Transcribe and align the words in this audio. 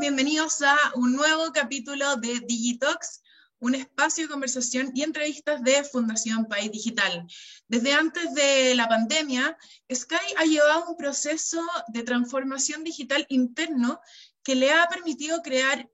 bienvenidos 0.00 0.62
a 0.62 0.76
un 0.94 1.12
nuevo 1.12 1.52
capítulo 1.52 2.16
de 2.16 2.40
Digitox, 2.40 3.20
un 3.58 3.74
espacio 3.74 4.24
de 4.24 4.30
conversación 4.30 4.90
y 4.94 5.02
entrevistas 5.02 5.62
de 5.62 5.84
Fundación 5.84 6.46
País 6.46 6.72
Digital. 6.72 7.26
Desde 7.68 7.92
antes 7.92 8.32
de 8.32 8.74
la 8.76 8.88
pandemia, 8.88 9.58
Sky 9.92 10.16
ha 10.38 10.44
llevado 10.46 10.86
un 10.88 10.96
proceso 10.96 11.60
de 11.88 12.02
transformación 12.02 12.82
digital 12.82 13.26
interno 13.28 14.00
que 14.42 14.54
le 14.54 14.72
ha 14.72 14.86
permitido 14.88 15.42
crear 15.42 15.86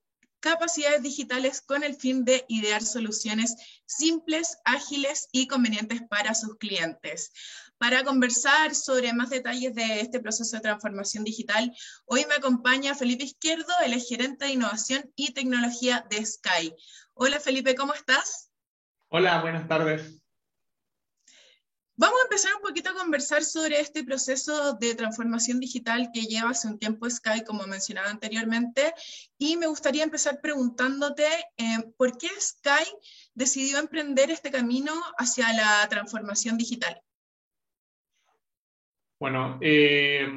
capacidades 0.47 1.03
digitales 1.03 1.61
con 1.61 1.83
el 1.83 1.97
fin 1.97 2.25
de 2.25 2.45
idear 2.47 2.81
soluciones 2.81 3.57
simples, 3.85 4.59
ágiles 4.65 5.29
y 5.33 5.49
convenientes 5.49 6.03
para 6.09 6.35
sus 6.35 6.57
clientes. 6.57 7.33
Para 7.79 8.05
conversar 8.05 8.73
sobre 8.77 9.13
más 9.13 9.31
detalles 9.31 9.75
de 9.75 10.01
este 10.01 10.21
proceso 10.21 10.57
de 10.57 10.63
transformación 10.63 11.25
digital, 11.25 11.75
hoy 12.05 12.25
me 12.29 12.37
acompaña 12.37 12.95
Felipe 12.95 13.25
Izquierdo, 13.25 13.73
el 13.85 14.01
gerente 14.01 14.45
de 14.45 14.53
innovación 14.53 15.13
y 15.17 15.35
tecnología 15.35 16.07
de 16.09 16.25
Sky. 16.25 16.73
Hola 17.15 17.41
Felipe, 17.41 17.75
¿cómo 17.75 17.93
estás? 17.93 18.53
Hola, 19.09 19.41
buenas 19.41 19.67
tardes. 19.67 20.23
Vamos 21.99 22.19
a 22.21 22.25
empezar 22.25 22.53
un 22.57 22.61
poquito 22.61 22.91
a 22.91 22.95
conversar 22.95 23.43
sobre 23.43 23.81
este 23.81 24.05
proceso 24.05 24.75
de 24.75 24.95
transformación 24.95 25.61
digital 25.61 26.11
que 26.13 26.27
lleva 26.27 26.51
hace 26.51 26.69
un 26.69 26.79
tiempo 26.79 27.09
Sky, 27.09 27.43
como 27.47 27.67
mencionaba 27.67 28.11
anteriormente, 28.11 28.93
y 29.39 29.57
me 29.57 29.67
gustaría 29.67 30.05
empezar 30.05 30.41
preguntándote 30.43 31.25
eh, 31.57 31.79
por 31.97 32.19
qué 32.19 32.29
Sky 32.39 32.85
decidió 33.33 33.79
emprender 33.79 34.31
este 34.31 34.51
camino 34.51 34.93
hacia 35.17 35.51
la 35.55 35.89
transformación 35.89 36.59
digital. 36.59 37.01
Bueno, 39.19 39.59
eh, 39.63 40.29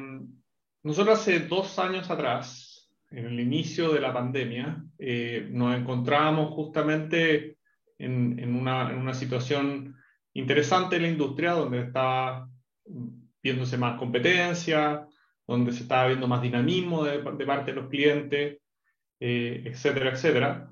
nosotros 0.82 1.20
hace 1.20 1.40
dos 1.40 1.78
años 1.78 2.08
atrás, 2.08 2.90
en 3.10 3.26
el 3.26 3.38
inicio 3.38 3.92
de 3.92 4.00
la 4.00 4.14
pandemia, 4.14 4.82
eh, 4.98 5.46
nos 5.50 5.76
encontrábamos 5.76 6.54
justamente 6.54 7.58
en, 7.98 8.54
una, 8.54 8.90
en 8.90 8.96
una 8.96 9.12
situación 9.12 9.99
interesante 10.34 11.00
la 11.00 11.08
industria, 11.08 11.52
donde 11.52 11.80
estaba 11.80 12.48
viéndose 13.42 13.78
más 13.78 13.98
competencia, 13.98 15.06
donde 15.46 15.72
se 15.72 15.82
estaba 15.82 16.08
viendo 16.08 16.28
más 16.28 16.42
dinamismo 16.42 17.04
de, 17.04 17.18
parte 17.18 17.72
de 17.72 17.80
los 17.80 17.88
clientes, 17.88 18.58
eh, 19.18 19.62
etcétera, 19.64 20.10
etcétera. 20.10 20.70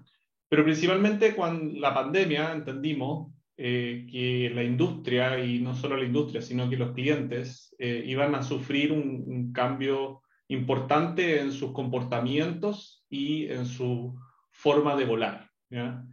Pero 0.48 0.64
principalmente 0.64 1.34
cuando 1.34 1.78
la 1.78 1.92
pandemia 1.92 2.52
entendimos 2.52 3.32
eh, 3.56 4.06
que 4.10 4.50
la 4.54 4.62
industria, 4.62 5.44
y 5.44 5.58
no 5.58 5.74
solo 5.74 5.96
la 5.96 6.04
industria, 6.04 6.40
sino 6.40 6.70
que 6.70 6.76
los 6.76 6.92
clientes, 6.92 7.74
eh, 7.78 8.04
iban 8.06 8.34
a 8.34 8.42
sufrir 8.42 8.92
un, 8.92 9.24
un, 9.26 9.52
cambio 9.52 10.22
importante 10.46 11.40
en 11.40 11.52
sus 11.52 11.72
comportamientos 11.72 13.04
y 13.10 13.46
en 13.46 13.66
su 13.66 14.16
forma 14.50 14.96
de 14.96 15.04
volar. 15.04 15.50
¿ya? 15.70 16.04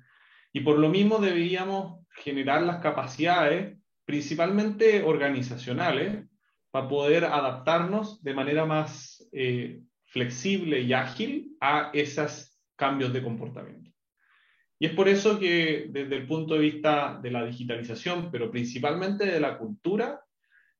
Y 0.55 0.61
por 0.61 0.79
lo 0.79 0.87
mismo 0.87 1.19
deberíamos 1.19 1.99
generar 2.11 2.63
las 2.63 2.77
capacidades, 2.77 3.77
principalmente 4.05 5.03
organizacionales, 5.03 6.29
para 6.71 6.87
poder 6.87 7.25
adaptarnos 7.25 8.23
de 8.23 8.33
manera 8.33 8.65
más 8.65 9.27
eh, 9.33 9.81
flexible 10.05 10.79
y 10.79 10.93
ágil 10.93 11.57
a 11.59 11.91
esos 11.93 12.57
cambios 12.77 13.11
de 13.11 13.21
comportamiento. 13.21 13.91
Y 14.79 14.85
es 14.85 14.93
por 14.93 15.09
eso 15.09 15.37
que 15.37 15.87
desde 15.89 16.15
el 16.15 16.25
punto 16.25 16.53
de 16.53 16.61
vista 16.61 17.19
de 17.21 17.31
la 17.31 17.45
digitalización, 17.45 18.31
pero 18.31 18.49
principalmente 18.49 19.25
de 19.25 19.41
la 19.41 19.57
cultura, 19.57 20.21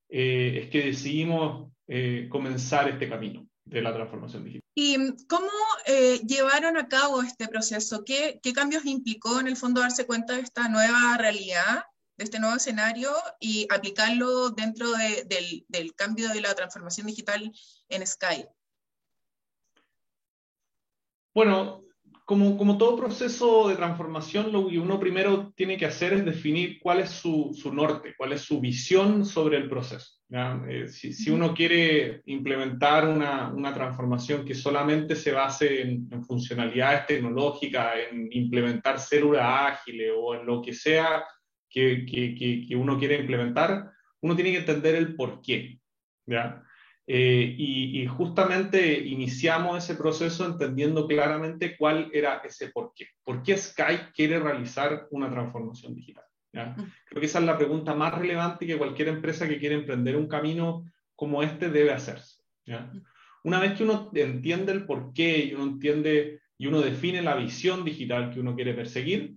eh, 0.07 0.59
es 0.63 0.69
que 0.69 0.85
decidimos 0.85 1.73
eh, 1.85 2.27
comenzar 2.29 2.87
este 2.87 3.09
camino 3.09 3.45
de 3.65 3.81
la 3.81 3.93
transformación 3.93 4.45
digital. 4.45 4.64
¿Y 4.77 4.97
cómo 5.27 5.49
eh, 5.85 6.19
llevaron 6.27 6.75
a 6.75 6.89
cabo 6.89 7.21
este 7.21 7.47
proceso? 7.47 8.03
¿Qué, 8.03 8.41
¿Qué, 8.43 8.51
cambios 8.51 8.85
implicó 8.85 9.39
en 9.39 9.47
el 9.47 9.55
fondo 9.55 9.79
darse 9.79 10.05
cuenta 10.05 10.33
de 10.33 10.41
esta 10.41 10.67
nueva 10.67 11.15
realidad, 11.17 11.85
de 12.17 12.25
este 12.25 12.39
nuevo 12.39 12.57
escenario 12.57 13.09
y 13.39 13.67
aplicarlo 13.73 14.49
dentro 14.49 14.91
de, 14.91 15.23
del, 15.23 15.65
del, 15.69 15.95
cambio 15.95 16.27
de 16.27 16.41
la 16.41 16.53
transformación 16.55 17.07
digital 17.07 17.53
en 17.87 18.05
Sky? 18.05 18.45
Bueno, 21.33 21.84
como, 22.25 22.57
como, 22.57 22.77
todo 22.77 22.97
proceso 22.97 23.69
de 23.69 23.75
transformación, 23.75 24.51
lo 24.51 24.67
que 24.67 24.79
uno 24.79 24.99
primero 24.99 25.53
tiene 25.55 25.77
que 25.77 25.85
hacer 25.85 26.13
es 26.13 26.25
definir 26.25 26.79
cuál 26.79 26.99
es 26.99 27.11
su, 27.11 27.51
su 27.53 27.73
norte, 27.73 28.15
cuál 28.17 28.33
es 28.33 28.41
su 28.41 28.59
visión 28.59 29.25
sobre 29.25 29.57
el 29.57 29.69
proceso. 29.69 30.15
Eh, 30.67 30.87
si, 30.87 31.13
si, 31.13 31.29
uno 31.29 31.53
quiere 31.53 32.23
implementar 32.25 33.07
una, 33.07 33.53
una, 33.53 33.71
transformación 33.73 34.43
que 34.43 34.55
solamente 34.55 35.15
se 35.15 35.31
base 35.31 35.83
en, 35.83 36.09
en, 36.11 36.25
funcionalidades 36.25 37.05
tecnológicas, 37.05 37.93
en 38.11 38.27
implementar 38.31 38.99
células 38.99 39.45
ágiles 39.45 40.11
o 40.17 40.33
en 40.33 40.47
lo 40.47 40.63
que 40.63 40.73
sea 40.73 41.23
que, 41.69 42.05
que, 42.05 42.33
que, 42.67 42.75
uno 42.75 42.97
quiere 42.97 43.19
implementar, 43.19 43.91
uno 44.21 44.35
tiene 44.35 44.51
que 44.51 44.59
entender 44.59 44.95
el 44.95 45.15
por 45.15 45.41
qué. 45.41 45.79
¿ya? 46.25 46.63
Eh, 47.07 47.53
y, 47.55 48.01
y, 48.01 48.07
justamente 48.07 48.97
iniciamos 48.99 49.77
ese 49.77 49.95
proceso 49.95 50.43
entendiendo 50.43 51.07
claramente 51.07 51.77
cuál 51.77 52.09
era 52.11 52.41
ese 52.43 52.69
por 52.69 52.93
qué. 52.95 53.07
¿Por 53.23 53.43
qué 53.43 53.55
Skype 53.55 54.11
quiere 54.11 54.39
realizar 54.39 55.07
una 55.11 55.29
transformación 55.29 55.93
digital? 55.93 56.25
Creo 57.05 57.19
que 57.19 57.25
esa 57.25 57.39
es 57.39 57.45
la 57.45 57.57
pregunta 57.57 57.93
más 57.93 58.17
relevante 58.17 58.65
que 58.65 58.77
cualquier 58.77 59.09
empresa 59.09 59.47
que 59.47 59.59
quiere 59.59 59.75
emprender 59.75 60.15
un 60.15 60.27
camino 60.27 60.85
como 61.15 61.43
este 61.43 61.69
debe 61.69 61.91
hacerse. 61.91 62.41
Una 63.43 63.59
vez 63.59 63.73
que 63.73 63.83
uno 63.83 64.09
entiende 64.13 64.71
el 64.71 64.85
por 64.85 65.13
qué 65.13 65.45
y 65.45 65.53
uno 65.53 65.65
entiende 65.65 66.39
y 66.57 66.67
uno 66.67 66.81
define 66.81 67.21
la 67.21 67.35
visión 67.35 67.83
digital 67.83 68.31
que 68.31 68.39
uno 68.39 68.55
quiere 68.55 68.73
perseguir, 68.73 69.35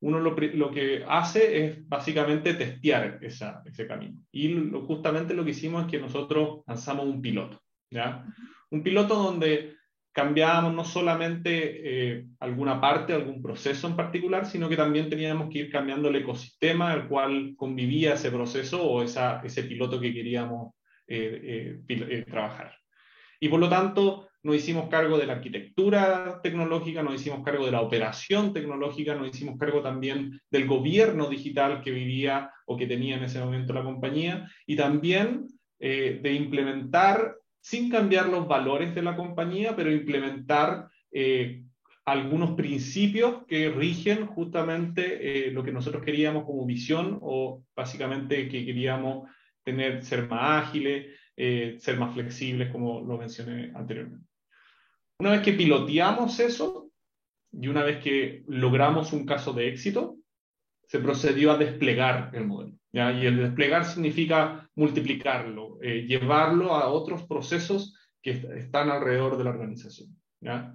uno 0.00 0.20
lo, 0.20 0.36
lo 0.36 0.70
que 0.70 1.04
hace 1.08 1.64
es 1.64 1.88
básicamente 1.88 2.54
testear 2.54 3.18
esa, 3.22 3.62
ese 3.64 3.86
camino. 3.86 4.20
Y 4.30 4.48
lo, 4.48 4.82
justamente 4.86 5.34
lo 5.34 5.44
que 5.44 5.50
hicimos 5.50 5.84
es 5.84 5.90
que 5.90 5.98
nosotros 5.98 6.60
lanzamos 6.66 7.06
un 7.06 7.20
piloto. 7.20 7.60
¿ya? 7.90 8.24
Un 8.70 8.82
piloto 8.82 9.14
donde 9.14 9.76
cambiábamos 10.12 10.74
no 10.74 10.84
solamente 10.84 12.16
eh, 12.16 12.26
alguna 12.40 12.80
parte, 12.80 13.12
algún 13.12 13.42
proceso 13.42 13.86
en 13.86 13.96
particular, 13.96 14.46
sino 14.46 14.68
que 14.68 14.76
también 14.76 15.08
teníamos 15.08 15.48
que 15.48 15.60
ir 15.60 15.70
cambiando 15.70 16.08
el 16.08 16.16
ecosistema 16.16 16.92
al 16.92 17.08
cual 17.08 17.54
convivía 17.56 18.14
ese 18.14 18.30
proceso 18.30 18.82
o 18.84 19.02
esa, 19.02 19.40
ese 19.44 19.64
piloto 19.64 20.00
que 20.00 20.12
queríamos 20.12 20.74
eh, 21.06 21.78
eh, 21.88 22.24
trabajar. 22.28 22.76
Y 23.40 23.48
por 23.48 23.60
lo 23.60 23.68
tanto, 23.68 24.27
nos 24.42 24.56
hicimos 24.56 24.88
cargo 24.88 25.18
de 25.18 25.26
la 25.26 25.34
arquitectura 25.34 26.40
tecnológica, 26.42 27.02
nos 27.02 27.14
hicimos 27.14 27.44
cargo 27.44 27.66
de 27.66 27.72
la 27.72 27.80
operación 27.80 28.52
tecnológica, 28.52 29.14
nos 29.14 29.28
hicimos 29.28 29.58
cargo 29.58 29.82
también 29.82 30.40
del 30.50 30.66
gobierno 30.66 31.28
digital 31.28 31.82
que 31.82 31.90
vivía 31.90 32.50
o 32.66 32.76
que 32.76 32.86
tenía 32.86 33.16
en 33.16 33.24
ese 33.24 33.40
momento 33.40 33.72
la 33.72 33.82
compañía 33.82 34.50
y 34.66 34.76
también 34.76 35.48
de 35.80 36.32
implementar 36.32 37.36
sin 37.60 37.90
cambiar 37.90 38.28
los 38.28 38.48
valores 38.48 38.94
de 38.94 39.02
la 39.02 39.14
compañía, 39.14 39.76
pero 39.76 39.92
implementar 39.92 40.88
eh, 41.12 41.64
algunos 42.04 42.52
principios 42.52 43.44
que 43.46 43.68
rigen 43.68 44.26
justamente 44.26 45.48
eh, 45.48 45.50
lo 45.50 45.62
que 45.62 45.72
nosotros 45.72 46.02
queríamos 46.02 46.44
como 46.44 46.64
visión 46.64 47.18
o 47.20 47.62
básicamente 47.76 48.48
que 48.48 48.64
queríamos 48.64 49.28
tener, 49.62 50.02
ser 50.02 50.26
más 50.28 50.68
ágiles, 50.68 51.14
eh, 51.36 51.76
ser 51.78 51.98
más 51.98 52.14
flexibles, 52.14 52.70
como 52.70 53.02
lo 53.02 53.18
mencioné 53.18 53.70
anteriormente. 53.74 54.27
Una 55.20 55.30
vez 55.30 55.42
que 55.42 55.52
piloteamos 55.52 56.38
eso 56.38 56.90
y 57.50 57.66
una 57.66 57.82
vez 57.82 58.02
que 58.02 58.44
logramos 58.46 59.12
un 59.12 59.26
caso 59.26 59.52
de 59.52 59.68
éxito, 59.68 60.16
se 60.86 61.00
procedió 61.00 61.50
a 61.50 61.58
desplegar 61.58 62.30
el 62.34 62.46
modelo. 62.46 62.76
¿ya? 62.92 63.12
Y 63.12 63.26
el 63.26 63.36
desplegar 63.36 63.84
significa 63.84 64.70
multiplicarlo, 64.76 65.78
eh, 65.82 66.06
llevarlo 66.06 66.74
a 66.74 66.88
otros 66.88 67.24
procesos 67.24 67.94
que 68.22 68.30
están 68.30 68.90
alrededor 68.90 69.36
de 69.36 69.44
la 69.44 69.50
organización. 69.50 70.16
¿ya? 70.40 70.72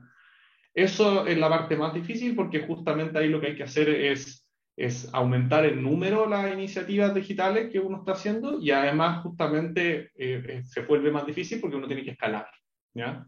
Eso 0.73 1.25
es 1.25 1.37
la 1.37 1.49
parte 1.49 1.77
más 1.77 1.93
difícil 1.93 2.35
porque 2.35 2.59
justamente 2.59 3.17
ahí 3.19 3.29
lo 3.29 3.39
que 3.39 3.47
hay 3.47 3.55
que 3.55 3.63
hacer 3.63 3.87
es, 3.89 4.45
es 4.75 5.09
aumentar 5.13 5.65
el 5.65 5.81
número 5.81 6.23
de 6.23 6.29
las 6.31 6.53
iniciativas 6.53 7.13
digitales 7.15 7.71
que 7.71 7.79
uno 7.79 7.99
está 7.99 8.11
haciendo 8.11 8.59
y 8.59 8.71
además 8.71 9.23
justamente 9.23 10.11
eh, 10.15 10.43
eh, 10.47 10.63
se 10.65 10.81
vuelve 10.81 11.11
más 11.11 11.25
difícil 11.25 11.61
porque 11.61 11.77
uno 11.77 11.87
tiene 11.87 12.03
que 12.03 12.11
escalar. 12.11 12.47
¿ya? 12.93 13.25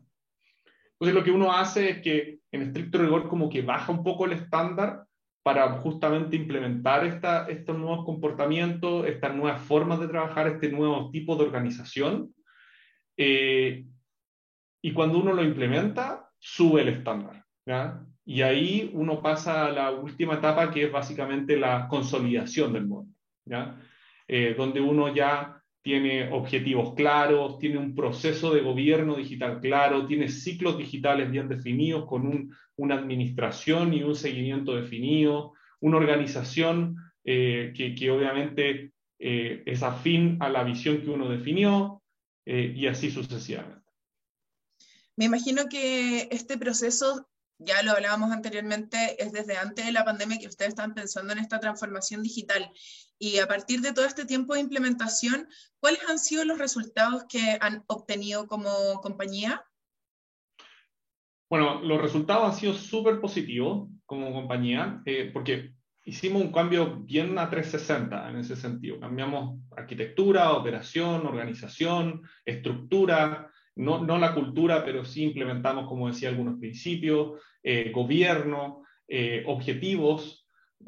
Entonces 0.99 1.15
lo 1.15 1.23
que 1.23 1.31
uno 1.31 1.51
hace 1.51 1.89
es 1.89 2.01
que 2.01 2.39
en 2.51 2.61
estricto 2.61 2.97
rigor 2.97 3.27
como 3.27 3.49
que 3.49 3.61
baja 3.61 3.91
un 3.91 4.03
poco 4.03 4.25
el 4.25 4.33
estándar 4.33 5.05
para 5.43 5.69
justamente 5.73 6.35
implementar 6.35 7.05
esta, 7.05 7.47
estos 7.47 7.77
nuevos 7.77 8.05
comportamientos, 8.05 9.05
estas 9.05 9.35
nuevas 9.35 9.61
formas 9.61 9.99
de 9.99 10.07
trabajar, 10.07 10.47
este 10.47 10.69
nuevo 10.69 11.11
tipo 11.11 11.35
de 11.35 11.43
organización. 11.43 12.33
Eh, 13.17 13.85
y 14.81 14.93
cuando 14.93 15.19
uno 15.19 15.33
lo 15.33 15.43
implementa, 15.43 16.29
sube 16.39 16.81
el 16.81 16.89
estándar. 16.89 17.45
Y 18.25 18.41
ahí 18.41 18.89
uno 18.93 19.21
pasa 19.21 19.67
a 19.67 19.71
la 19.71 19.91
última 19.91 20.35
etapa, 20.35 20.71
que 20.71 20.85
es 20.85 20.91
básicamente 20.91 21.57
la 21.57 21.87
consolidación 21.87 22.73
del 22.73 22.87
modelo. 22.87 23.11
Eh, 24.27 24.55
donde 24.57 24.81
uno 24.81 25.13
ya 25.13 25.61
tiene 25.85 26.31
objetivos 26.31 26.95
claros, 26.95 27.59
tiene 27.59 27.77
un 27.77 27.93
proceso 27.93 28.51
de 28.51 28.61
gobierno 28.61 29.17
digital 29.17 29.61
claro, 29.61 30.07
tiene 30.07 30.29
ciclos 30.29 30.79
digitales 30.79 31.29
bien 31.29 31.47
definidos 31.47 32.07
con 32.07 32.49
una 32.75 32.95
administración 32.95 33.93
y 33.93 34.01
un 34.01 34.15
seguimiento 34.15 34.75
definido, 34.75 35.53
una 35.79 35.97
organización 35.97 36.95
eh, 37.23 37.71
que, 37.75 38.09
obviamente 38.09 38.93
eh, 39.19 39.61
es 39.67 39.83
afín 39.83 40.37
a 40.39 40.49
la 40.49 40.63
visión 40.63 41.03
que 41.03 41.11
uno 41.11 41.29
definió 41.29 42.01
eh, 42.47 42.73
y 42.75 42.87
así 42.87 43.11
sucesivamente. 43.11 43.85
Me 45.15 45.25
imagino 45.25 45.65
que 45.69 46.29
este 46.31 46.57
proceso 46.57 47.29
ya 47.57 47.81
lo 47.83 47.91
hablábamos 47.91 48.31
anteriormente, 48.31 49.21
es 49.21 49.31
desde 49.31 49.57
antes 49.57 49.85
de 49.85 49.91
la 49.91 50.05
pandemia 50.05 50.37
que 50.39 50.47
ustedes 50.47 50.69
están 50.69 50.93
pensando 50.93 51.33
en 51.33 51.39
esta 51.39 51.59
transformación 51.59 52.21
digital. 52.21 52.69
Y 53.17 53.39
a 53.39 53.47
partir 53.47 53.81
de 53.81 53.93
todo 53.93 54.05
este 54.05 54.25
tiempo 54.25 54.53
de 54.53 54.59
implementación, 54.59 55.47
¿cuáles 55.79 56.01
han 56.09 56.19
sido 56.19 56.43
los 56.43 56.57
resultados 56.57 57.25
que 57.29 57.57
han 57.61 57.83
obtenido 57.87 58.47
como 58.47 58.69
compañía? 59.01 59.63
Bueno, 61.49 61.81
los 61.81 62.01
resultados 62.01 62.45
han 62.45 62.59
sido 62.59 62.73
súper 62.73 63.21
positivos 63.21 63.89
como 64.05 64.33
compañía, 64.33 65.01
eh, 65.05 65.29
porque 65.31 65.75
hicimos 66.03 66.41
un 66.41 66.51
cambio 66.51 66.97
bien 67.01 67.37
a 67.37 67.49
360 67.49 68.29
en 68.29 68.37
ese 68.37 68.55
sentido. 68.55 68.99
Cambiamos 68.99 69.59
arquitectura, 69.75 70.53
operación, 70.53 71.25
organización, 71.25 72.21
estructura, 72.45 73.51
no, 73.75 74.03
no 74.03 74.17
la 74.17 74.33
cultura, 74.33 74.83
pero 74.85 75.03
sí 75.03 75.23
implementamos, 75.23 75.87
como 75.87 76.07
decía, 76.07 76.29
algunos 76.29 76.59
principios, 76.59 77.41
eh, 77.61 77.91
gobierno, 77.91 78.83
eh, 79.07 79.43
objetivos, 79.47 80.47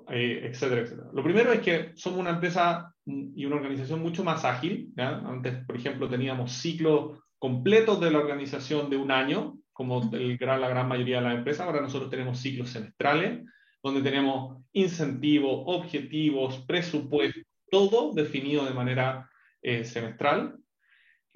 eh, 0.09 0.41
etcétera, 0.45 0.81
etcétera. 0.81 1.09
Lo 1.13 1.23
primero 1.23 1.51
es 1.51 1.59
que 1.59 1.91
somos 1.95 2.19
una 2.19 2.31
empresa 2.31 2.93
y 3.05 3.45
una 3.45 3.55
organización 3.57 4.01
mucho 4.01 4.23
más 4.23 4.45
ágil. 4.45 4.91
Antes, 4.97 5.65
por 5.65 5.75
ejemplo, 5.75 6.09
teníamos 6.09 6.51
ciclos 6.53 7.19
completos 7.39 7.99
de 7.99 8.11
la 8.11 8.19
organización 8.19 8.89
de 8.89 8.97
un 8.97 9.11
año, 9.11 9.57
como 9.73 10.09
el 10.13 10.37
gran, 10.37 10.61
la 10.61 10.69
gran 10.69 10.87
mayoría 10.87 11.17
de 11.17 11.23
las 11.23 11.35
empresas. 11.35 11.65
Ahora 11.65 11.81
nosotros 11.81 12.09
tenemos 12.09 12.39
ciclos 12.39 12.69
semestrales, 12.69 13.43
donde 13.83 14.01
tenemos 14.01 14.61
incentivos, 14.73 15.63
objetivos, 15.65 16.63
presupuesto, 16.67 17.39
todo 17.69 18.13
definido 18.13 18.65
de 18.65 18.73
manera 18.73 19.29
semestral. 19.83 20.57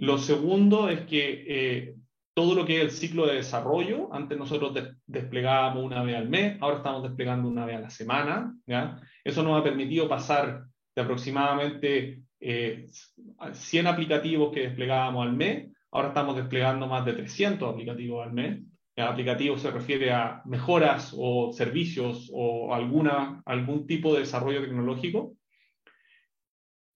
Lo 0.02 0.18
segundo 0.18 0.90
es 0.90 1.02
que 1.02 1.46
eh, 1.48 1.96
todo 2.34 2.56
lo 2.56 2.66
que 2.66 2.78
es 2.78 2.82
el 2.82 2.90
ciclo 2.90 3.28
de 3.28 3.36
desarrollo, 3.36 4.12
antes 4.12 4.36
nosotros 4.36 4.74
desplegábamos 5.06 5.84
una 5.84 6.02
vez 6.02 6.16
al 6.16 6.28
mes, 6.28 6.58
ahora 6.60 6.78
estamos 6.78 7.04
desplegando 7.04 7.48
una 7.48 7.68
vez 7.68 7.78
a 7.78 7.82
la 7.82 7.90
semana. 7.92 8.56
¿ya? 8.66 9.00
Eso 9.24 9.44
nos 9.44 9.60
ha 9.60 9.64
permitido 9.64 10.10
pasar 10.10 10.64
de 10.96 11.02
aproximadamente 11.04 12.24
100 12.40 13.86
eh, 13.86 13.88
aplicativos 13.88 14.52
que 14.52 14.62
desplegábamos 14.62 15.28
al 15.28 15.34
mes, 15.34 15.72
ahora 15.92 16.08
estamos 16.08 16.36
desplegando 16.36 16.88
más 16.88 17.06
de 17.06 17.14
300 17.14 17.72
aplicativos 17.72 18.26
al 18.26 18.34
mes. 18.34 18.60
El 18.96 19.06
aplicativo 19.06 19.56
se 19.60 19.70
refiere 19.70 20.12
a 20.12 20.42
mejoras 20.46 21.14
o 21.16 21.54
servicios 21.54 22.28
o 22.34 22.74
alguna, 22.74 23.44
algún 23.46 23.86
tipo 23.86 24.14
de 24.16 24.22
desarrollo 24.22 24.62
tecnológico. 24.62 25.36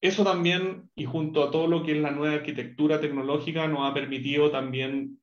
Eso 0.05 0.23
también, 0.23 0.91
y 0.95 1.05
junto 1.05 1.43
a 1.43 1.49
todo 1.49 1.65
lo 1.65 1.81
que 1.81 1.93
es 1.93 1.97
la 1.97 2.11
nueva 2.11 2.35
arquitectura 2.35 3.01
tecnológica, 3.01 3.67
nos 3.67 3.89
ha 3.89 3.93
permitido 3.95 4.51
también 4.51 5.17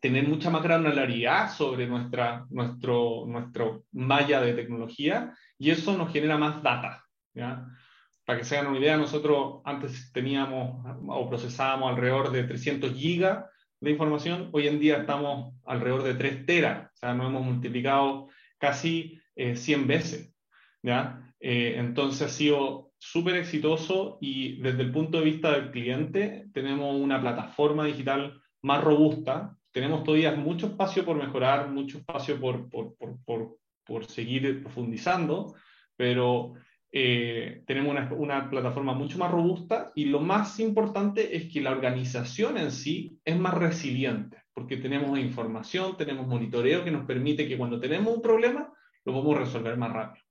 tener 0.00 0.26
mucha 0.26 0.50
más 0.50 0.64
granularidad 0.64 1.52
sobre 1.52 1.86
nuestra 1.86 2.44
nuestro, 2.50 3.24
nuestro 3.28 3.84
malla 3.92 4.40
de 4.40 4.54
tecnología 4.54 5.32
y 5.56 5.70
eso 5.70 5.96
nos 5.96 6.12
genera 6.12 6.36
más 6.36 6.60
data. 6.60 7.04
Para 8.24 8.38
que 8.38 8.44
se 8.44 8.58
hagan 8.58 8.72
una 8.72 8.80
idea, 8.80 8.96
nosotros 8.96 9.60
antes 9.64 10.10
teníamos 10.10 10.84
o 11.06 11.28
procesábamos 11.28 11.90
alrededor 11.90 12.32
de 12.32 12.42
300 12.42 12.92
gigas 12.92 13.44
de 13.78 13.92
información, 13.92 14.48
hoy 14.50 14.66
en 14.66 14.80
día 14.80 14.96
estamos 14.96 15.54
alrededor 15.64 16.02
de 16.02 16.14
3 16.14 16.46
teras, 16.46 16.90
o 16.94 16.96
sea, 16.96 17.14
nos 17.14 17.28
hemos 17.28 17.44
multiplicado 17.44 18.26
casi 18.58 19.20
100 19.36 19.82
eh, 19.82 19.84
veces. 19.86 20.34
¿ya? 20.82 21.32
Eh, 21.38 21.74
entonces 21.76 22.22
ha 22.22 22.28
sido 22.28 22.89
súper 23.00 23.36
exitoso 23.36 24.18
y 24.20 24.60
desde 24.60 24.82
el 24.82 24.92
punto 24.92 25.18
de 25.18 25.24
vista 25.24 25.52
del 25.52 25.70
cliente 25.70 26.48
tenemos 26.52 26.94
una 26.94 27.20
plataforma 27.20 27.86
digital 27.86 28.40
más 28.62 28.84
robusta. 28.84 29.56
Tenemos 29.72 30.04
todavía 30.04 30.32
mucho 30.32 30.66
espacio 30.66 31.04
por 31.04 31.16
mejorar, 31.16 31.70
mucho 31.70 31.98
espacio 31.98 32.38
por, 32.38 32.68
por, 32.68 32.94
por, 33.24 33.56
por 33.84 34.04
seguir 34.04 34.62
profundizando, 34.62 35.54
pero 35.96 36.52
eh, 36.92 37.62
tenemos 37.66 37.90
una, 37.90 38.12
una, 38.12 38.50
plataforma 38.50 38.92
mucho 38.92 39.16
más 39.18 39.30
robusta 39.30 39.92
y 39.94 40.04
lo 40.04 40.20
más 40.20 40.60
importante 40.60 41.34
es 41.36 41.50
que 41.50 41.62
la 41.62 41.70
organización 41.70 42.58
en 42.58 42.70
sí 42.70 43.18
es 43.24 43.38
más 43.38 43.54
resiliente, 43.54 44.42
porque 44.52 44.76
tenemos 44.76 45.18
información, 45.18 45.96
tenemos 45.96 46.26
monitoreo 46.26 46.84
que 46.84 46.90
nos 46.90 47.06
permite 47.06 47.48
que 47.48 47.56
cuando 47.56 47.80
tenemos 47.80 48.14
un 48.14 48.20
problema 48.20 48.70
lo 49.06 49.12
podemos 49.14 49.38
resolver 49.38 49.78
más 49.78 49.92
rápido. 49.92 50.29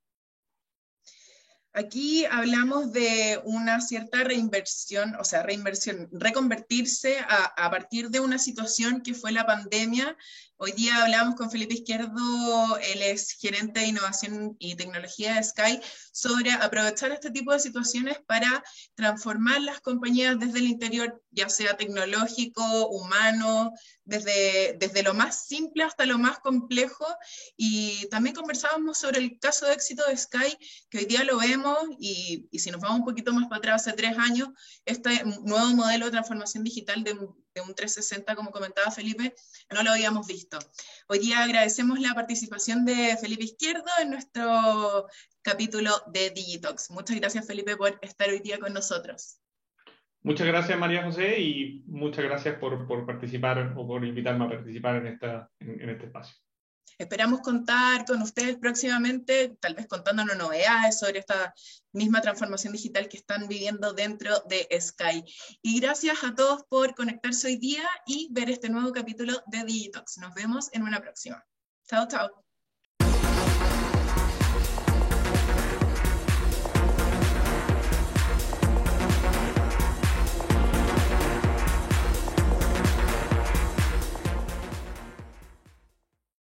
Aquí 1.80 2.26
hablamos 2.26 2.92
de 2.92 3.40
una 3.46 3.80
cierta 3.80 4.26
reinversión, 4.26 5.16
o 5.16 5.24
sea, 5.24 5.44
reinversión, 5.44 6.10
reconvertirse 6.12 7.20
a, 7.20 7.46
a, 7.46 7.72
partir 7.72 8.10
de 8.10 8.20
una 8.20 8.38
situación 8.38 9.02
que 9.02 9.14
fue 9.14 9.32
la 9.32 9.46
pandemia 9.46 10.18
Hoy 10.62 10.74
día 10.74 11.04
hablamos 11.04 11.36
con 11.36 11.50
Felipe 11.50 11.76
Izquierdo, 11.76 12.78
él 12.80 13.02
es 13.02 13.32
gerente 13.32 13.80
de 13.80 13.86
innovación 13.86 14.58
y 14.60 14.76
tecnología 14.76 15.36
de 15.36 15.44
Sky, 15.44 15.80
sobre 16.12 16.52
aprovechar 16.52 17.14
este 17.14 17.32
tipo 17.32 17.54
de 17.54 17.62
situaciones 17.62 18.18
para 18.28 18.62
transformar 18.94 19.62
las 19.62 19.80
compañías 19.80 20.38
desde 20.38 20.60
el 20.60 20.68
interior, 20.68 21.24
ya 21.32 21.48
sea 21.48 21.78
tecnológico, 21.78 22.90
humano, 22.90 23.72
desde, 24.04 24.76
desde 24.78 25.02
lo 25.02 25.14
más 25.14 25.48
simple 25.48 25.84
hasta 25.84 26.06
lo 26.06 26.18
más 26.18 26.40
complejo. 26.40 27.08
Y 27.56 28.10
también 28.10 28.36
conversábamos 28.36 28.98
sobre 28.98 29.20
el 29.20 29.40
caso 29.40 29.66
de 29.66 29.76
éxito 29.76 30.06
de 30.08 30.18
Sky, 30.18 30.58
que 30.90 30.98
hoy 30.98 31.06
día 31.06 31.24
lo 31.24 31.38
vemos, 31.38 31.78
y, 32.02 32.50
y 32.52 32.60
si 32.60 32.70
nos 32.70 32.82
vamos 32.82 33.00
un 33.00 33.06
poquito 33.06 33.32
más 33.32 33.48
para 33.48 33.60
atrás, 33.60 33.88
hace 33.88 33.96
tres 33.96 34.18
años, 34.18 34.50
este 34.84 35.24
nuevo 35.24 35.68
modelo 35.74 36.08
de 36.08 36.12
transformación 36.12 36.66
digital 36.66 37.06
de 37.06 37.16
un 37.62 37.76
360, 37.76 38.36
como 38.36 38.52
comentaba 38.52 38.92
Felipe, 38.92 39.34
no 39.72 39.84
lo 39.84 39.92
habíamos 39.92 40.28
visto. 40.28 40.60
Hoy 41.08 41.20
día 41.20 41.44
agradecemos 41.44 42.00
la 42.00 42.14
participación 42.14 42.86
de 42.86 43.18
Felipe 43.20 43.44
Izquierdo 43.44 43.90
en 44.02 44.12
nuestro 44.12 45.08
capítulo 45.42 45.92
de 46.08 46.30
Digitox. 46.32 46.92
Muchas 46.92 47.18
gracias, 47.18 47.48
Felipe, 47.48 47.78
por 47.78 48.00
estar 48.02 48.30
hoy 48.30 48.40
día 48.40 48.60
con 48.60 48.74
nosotros. 48.74 49.40
Muchas 50.22 50.48
gracias, 50.48 50.78
María 50.78 51.04
José, 51.04 51.40
y 51.40 51.84
muchas 51.88 52.26
gracias 52.26 52.58
por, 52.58 52.86
por 52.88 53.06
participar 53.06 53.74
o 53.78 53.88
por 53.88 54.04
invitarme 54.04 54.46
a 54.46 54.50
participar 54.50 54.98
en, 54.98 55.08
esta, 55.08 55.50
en 55.60 55.90
este 55.90 56.08
espacio. 56.08 56.36
Esperamos 56.98 57.42
contar 57.42 58.06
con 58.06 58.22
ustedes 58.22 58.58
próximamente, 58.58 59.58
tal 59.60 59.76
vez 59.76 59.88
contándonos 59.88 60.38
novedades 60.38 61.00
sobre 61.00 61.20
esta 61.20 61.54
misma 61.92 62.22
transformación 62.22 62.74
digital 62.74 63.08
que 63.08 63.18
están 63.18 63.48
viviendo 63.48 63.94
dentro 63.94 64.44
de 64.48 64.68
Sky. 64.80 65.24
Y 65.62 65.80
gracias 65.80 66.24
a 66.24 66.36
todos 66.36 66.64
por 66.70 66.96
conectarse 66.96 67.48
hoy 67.48 67.58
día 67.58 67.84
y 68.06 68.28
ver 68.32 68.50
este 68.50 68.70
nuevo 68.70 68.92
capítulo 68.92 69.42
de 69.48 69.64
Digitox. 69.64 70.18
Nos 70.18 70.34
vemos 70.34 70.70
en 70.74 70.84
una 70.84 71.00
próxima. 71.00 71.44
Chao, 71.88 72.08
chao. 72.08 72.30